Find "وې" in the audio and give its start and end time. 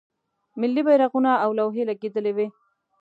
2.37-2.47